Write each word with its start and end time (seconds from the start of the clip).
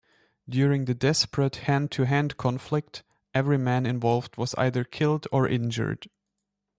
During 0.49 0.85
the 0.85 0.95
desperate 0.95 1.57
hand-to-hand 1.57 2.35
conflict, 2.35 3.03
every 3.35 3.59
man 3.59 3.85
involved 3.85 4.35
was 4.35 4.55
either 4.55 4.83
killed 4.83 5.27
or 5.31 5.47
injured. 5.47 6.09